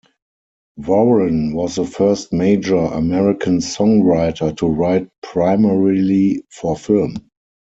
[0.77, 7.29] Warren was the first major American songwriter to write primarily for film.